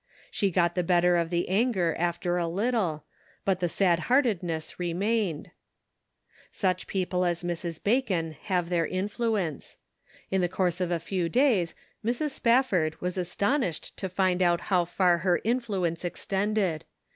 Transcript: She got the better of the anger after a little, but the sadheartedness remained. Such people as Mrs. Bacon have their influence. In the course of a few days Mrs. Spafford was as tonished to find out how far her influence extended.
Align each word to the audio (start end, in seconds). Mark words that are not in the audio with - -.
She 0.31 0.49
got 0.49 0.73
the 0.73 0.81
better 0.81 1.15
of 1.15 1.29
the 1.29 1.47
anger 1.47 1.95
after 1.95 2.37
a 2.39 2.47
little, 2.47 3.03
but 3.45 3.59
the 3.59 3.69
sadheartedness 3.69 4.79
remained. 4.79 5.51
Such 6.49 6.87
people 6.87 7.23
as 7.23 7.43
Mrs. 7.43 7.77
Bacon 7.83 8.31
have 8.45 8.69
their 8.69 8.87
influence. 8.87 9.77
In 10.31 10.41
the 10.41 10.49
course 10.49 10.81
of 10.81 10.89
a 10.89 10.97
few 10.99 11.29
days 11.29 11.75
Mrs. 12.03 12.31
Spafford 12.31 12.99
was 12.99 13.15
as 13.15 13.31
tonished 13.35 13.95
to 13.97 14.09
find 14.09 14.41
out 14.41 14.61
how 14.73 14.85
far 14.85 15.19
her 15.19 15.39
influence 15.43 16.03
extended. 16.03 16.83